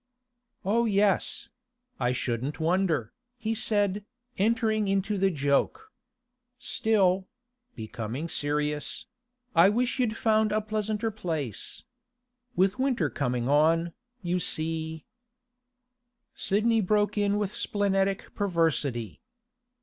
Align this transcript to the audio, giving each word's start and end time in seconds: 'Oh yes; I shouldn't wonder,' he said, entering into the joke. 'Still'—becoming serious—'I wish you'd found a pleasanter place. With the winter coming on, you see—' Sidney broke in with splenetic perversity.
'Oh 0.65 0.85
yes; 0.85 1.47
I 1.99 2.11
shouldn't 2.11 2.59
wonder,' 2.59 3.13
he 3.37 3.53
said, 3.53 4.03
entering 4.35 4.87
into 4.87 5.15
the 5.15 5.29
joke. 5.29 5.91
'Still'—becoming 6.57 8.27
serious—'I 8.27 9.69
wish 9.69 9.99
you'd 9.99 10.17
found 10.17 10.51
a 10.51 10.59
pleasanter 10.59 11.11
place. 11.11 11.83
With 12.55 12.77
the 12.77 12.81
winter 12.81 13.11
coming 13.11 13.47
on, 13.47 13.93
you 14.23 14.39
see—' 14.39 15.05
Sidney 16.33 16.81
broke 16.81 17.15
in 17.15 17.37
with 17.37 17.53
splenetic 17.53 18.33
perversity. 18.33 19.21